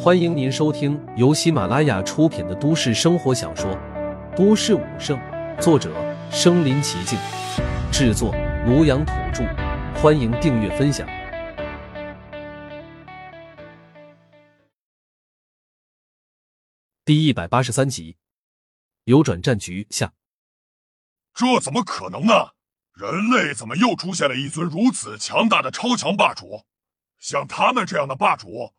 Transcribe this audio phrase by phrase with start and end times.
[0.00, 3.70] 欢迎您收听由喜马拉雅出品的都市生活小说
[4.36, 5.18] 《都市武圣》，
[5.60, 5.92] 作者：
[6.30, 7.18] 身临其境，
[7.92, 8.32] 制作：
[8.66, 9.44] 庐阳土著。
[10.00, 11.06] 欢迎订阅分享。
[17.04, 18.16] 第一百八十三集，
[19.04, 20.12] 扭转战局下，
[21.34, 22.52] 这怎么可能呢？
[22.94, 26.64] 人类怎么又出现了一尊如此强大的超强霸主？
[27.18, 28.72] 像他们这样的霸主。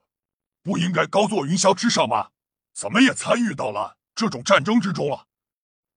[0.63, 2.29] 不应该高坐云霄之上吗？
[2.73, 5.27] 怎么也参与到了这种战争之中了？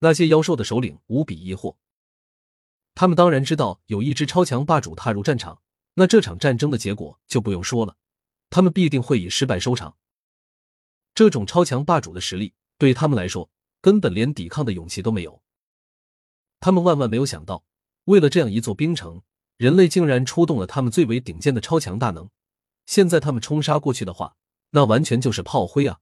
[0.01, 1.77] 那些妖兽的首领无比疑惑。
[2.95, 5.63] 他们当然知道，有一只超强霸主踏入战场，
[5.95, 7.97] 那这场战争的结果就不用说了，
[8.51, 9.97] 他们必定会以失败收场。
[11.15, 13.51] 这种超强霸主的实力对他们来说，
[13.81, 15.43] 根本连抵抗的勇气都没有。
[16.59, 17.65] 他们万万没有想到，
[18.05, 19.23] 为了这样一座冰城，
[19.57, 22.29] 人类竟然出动了他们最为顶尖的超强大能。
[22.87, 24.37] 现在他们冲杀过去的话，
[24.73, 26.01] 那完全就是炮灰啊！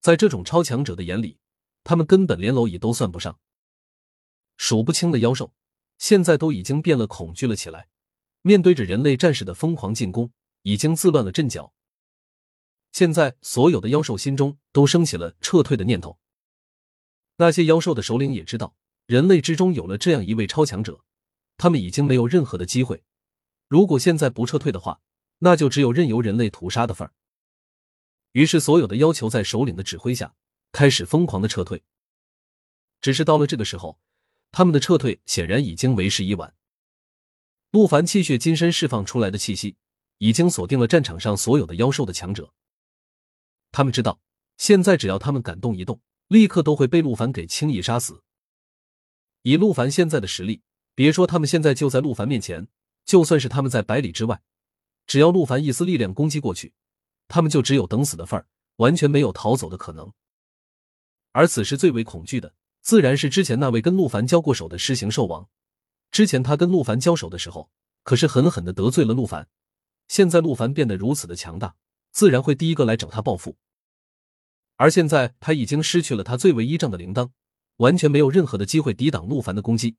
[0.00, 1.38] 在这种超强者的眼里，
[1.82, 3.40] 他们根本连蝼蚁都算不上。
[4.56, 5.52] 数不清的妖兽
[5.98, 7.88] 现在都已经变了，恐惧了起来。
[8.42, 10.30] 面对着人类战士的疯狂进攻，
[10.62, 11.72] 已经自乱了阵脚。
[12.92, 16.18] 现在所有的妖兽心中都升起了撤退的念头。
[17.36, 21.04] 那些妖兽的首领也知道，人类之中有了这样一位超强者，
[21.56, 23.02] 他们已经没有任何的机会。
[23.68, 25.00] 如果现在不撤退的话，
[25.38, 27.14] 那就只有任由人类屠杀的份儿。
[28.34, 30.34] 于是，所有的要求在首领的指挥下
[30.72, 31.84] 开始疯狂的撤退。
[33.00, 34.00] 只是到了这个时候，
[34.50, 36.52] 他们的撤退显然已经为时已晚。
[37.70, 39.76] 陆凡气血金身释放出来的气息，
[40.18, 42.52] 已经锁定了战场上所有的妖兽的强者。
[43.70, 44.20] 他们知道，
[44.56, 48.24] 现在只要他们敢动一动，立刻都会被陆凡给轻易杀死。
[49.42, 50.62] 以陆凡现在的实力，
[50.96, 52.66] 别说他们现在就在陆凡面前，
[53.04, 54.42] 就算是他们在百里之外，
[55.06, 56.72] 只要陆凡一丝力量攻击过去。
[57.28, 60.12] 他们就只有等死的份儿，完全没有逃走的可能。
[61.32, 65.48] 而此时最为恐惧的，自然是之前那位跟陆凡交过手的狮形兽王。
[66.10, 67.70] 之前他跟陆凡交手的时候，
[68.02, 69.48] 可是狠狠的得罪了陆凡。
[70.06, 71.74] 现在陆凡变得如此的强大，
[72.12, 73.56] 自然会第一个来找他报复。
[74.76, 77.30] 而现在他已经失去了他最为依仗的铃铛，
[77.78, 79.96] 完全没有任何的机会抵挡陆凡的攻击。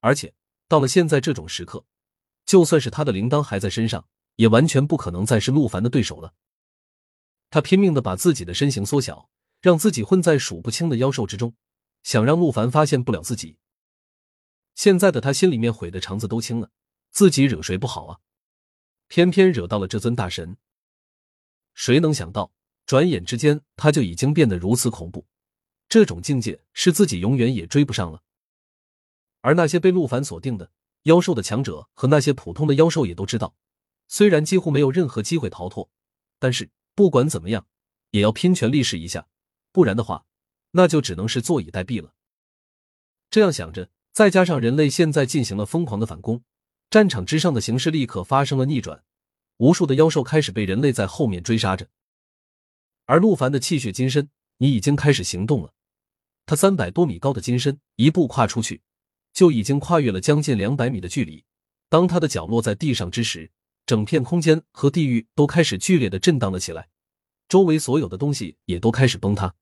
[0.00, 0.34] 而且
[0.68, 1.84] 到了现在这种时刻，
[2.44, 6.34] 就算是他的铃铛还在身上，也完全不可能再是陆凡的对手了。
[7.50, 11.54] 他拼命的把自己的身形缩小，让自己混在数不清的妖兽之中，
[12.02, 13.56] 想让陆凡发现不了自己。
[14.74, 16.70] 现在的他心里面悔的肠子都青了，
[17.10, 18.20] 自己惹谁不好啊？
[19.08, 20.58] 偏偏惹到了这尊大神。
[21.72, 22.52] 谁能想到，
[22.84, 25.26] 转眼之间他就已经变得如此恐怖，
[25.88, 28.22] 这种境界是自己永远也追不上了。
[29.40, 30.70] 而那些被陆凡锁定的
[31.04, 33.56] 妖兽的强者和那些普通的妖兽也都知道，
[34.06, 35.90] 虽然几乎没有任何机会逃脱，
[36.38, 36.70] 但是。
[36.98, 37.68] 不管怎么样，
[38.10, 39.28] 也要拼全力试一下，
[39.70, 40.26] 不然的话，
[40.72, 42.12] 那就只能是坐以待毙了。
[43.30, 46.42] 这样想着，再加上人类现在进行了疯狂的反攻，
[46.90, 49.04] 战场之上的形势立刻发生了逆转，
[49.58, 51.86] 无数的妖兽开始被人类在后面追杀着。
[53.06, 55.72] 而陆凡的气血金身，你已经开始行动了。
[56.46, 58.82] 他三百多米高的金身一步跨出去，
[59.32, 61.44] 就已经跨越了将近两百米的距离。
[61.88, 63.52] 当他的脚落在地上之时，
[63.88, 66.90] 整片空间和地域都开始剧烈的震荡了起来，
[67.48, 69.54] 周围所有的东西也都开始崩塌。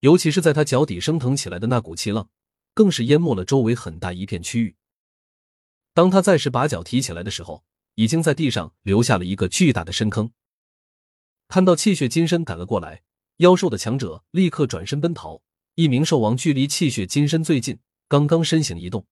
[0.00, 2.30] 尤其是在他脚底升腾起来的那股气浪，
[2.72, 4.76] 更是淹没了周围很大一片区域。
[5.92, 10.32] 当他再次把脚提起来的时候，已经在地上留下了一个巨大的深坑。
[11.48, 13.02] 看到气血金身赶了过来，
[13.36, 15.42] 妖兽的强者立刻转身奔逃。
[15.74, 17.78] 一名兽王距离气血金身最近，
[18.08, 19.06] 刚刚身形一动，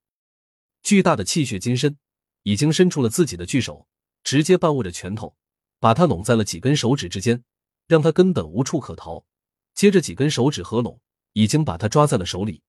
[0.83, 1.99] 巨大的气血金身
[2.43, 3.87] 已经伸出了自己的巨手。
[4.23, 5.35] 直接半握着拳头，
[5.79, 7.43] 把他拢在了几根手指之间，
[7.87, 9.25] 让他根本无处可逃。
[9.75, 11.01] 接着几根手指合拢，
[11.33, 12.63] 已经把他抓在了手里。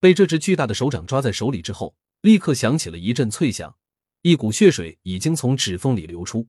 [0.00, 3.74] 被这只巨大的手掌抓在手里之后，立刻响起了一阵脆响，
[4.20, 6.46] 一股血水已经从指缝里流出。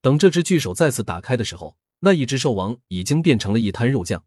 [0.00, 4.24] 等这只巨手再次打开的时候，那一只兽王已经变成了一滩肉酱，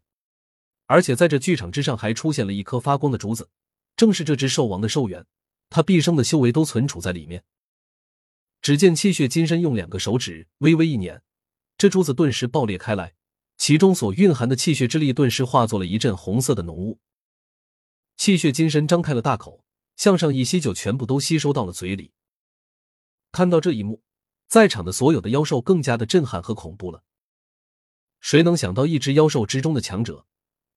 [0.86, 3.50] 而且在这剧场之上还出现了一颗发光的珠子，
[3.96, 5.26] 正是这只兽王的寿元，
[5.74, 7.42] 他毕生的修为都存储在里面。
[8.62, 11.20] 只见气血金身用两个手指微微一捻，
[11.76, 13.14] 这珠子顿时爆裂开来，
[13.56, 17.00] 其中所蕴含的气血之力顿时化作了一阵红色的浓雾。
[18.16, 19.64] 气血金身张开了大口，
[19.96, 22.12] 向上一吸，就全部都吸收到了嘴里。
[23.32, 24.00] 看到这一幕，
[24.46, 27.02] 在场的所有的妖兽更加的震撼和恐怖了。
[28.20, 30.24] 谁能想到，一只妖兽之中的强者，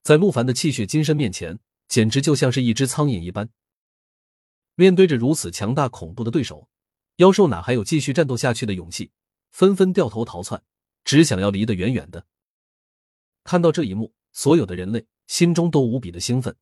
[0.02, 3.48] 在陆凡的气血金身面前，简直就像是一只苍蝇一般。
[4.78, 6.68] 面对着如此强大恐怖的对手。
[7.16, 9.10] 妖兽哪还有继续战斗下去的勇气？
[9.50, 10.62] 纷纷掉头逃窜，
[11.04, 12.28] 只想要离得远远的。
[13.42, 16.54] 看到这一幕，所有的人类心中都无比的兴奋。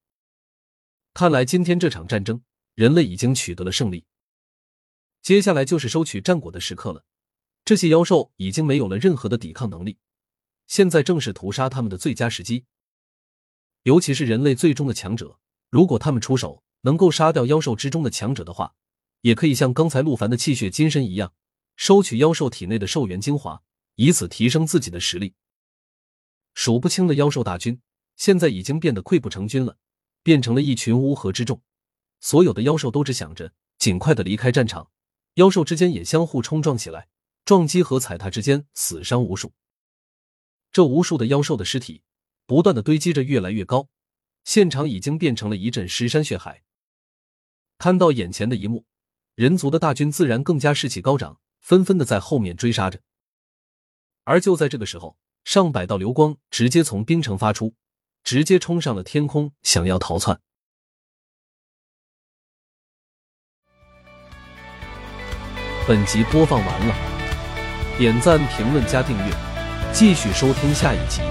[1.13, 2.43] 看来今天这场战争，
[2.75, 4.07] 人类已经取得了胜利。
[5.21, 7.05] 接下来就是收取战果的时刻了。
[7.67, 9.99] 这些妖兽已经没有了任何的抵抗能力，
[10.67, 12.65] 现在正是屠杀他们的最佳时机。
[13.83, 15.39] 尤其是人类最终的强者，
[15.69, 18.75] 如果他们出手能够杀掉妖兽之中的强者的话，
[19.23, 21.33] 也可以像刚才陆凡的气血金身一样，
[21.77, 23.63] 收取妖兽体内的兽元精华，
[23.97, 25.35] 以此提升自己的实力。
[26.55, 27.81] 数不清的妖兽大军
[28.17, 29.77] 现在已经变得溃不成军了，
[30.23, 31.61] 变成了一群乌合之众。
[32.21, 34.91] 所有的妖兽都只想着尽快的离开战场，
[35.35, 37.09] 妖兽之间也相互冲撞起来。
[37.45, 39.53] 撞击和踩踏之间，死伤无数。
[40.73, 42.03] 这无数的妖兽的尸体
[42.45, 43.89] 不断的堆积着，越来越高，
[44.43, 46.65] 现场已经变成了一阵尸山血海。
[47.79, 48.85] 看到眼前的一幕，
[49.35, 53.01] 人族的大军自然更加士气高涨，纷纷的在后面追杀着。
[54.25, 57.75] 而就在这个时候，上百道流光直接从冰城发出，
[58.25, 60.41] 直接冲上了天空，想要逃窜。
[65.87, 66.95] 本集播放完了。
[67.97, 69.33] 点赞、评论、加订阅，
[69.93, 71.23] 继续收听下一集。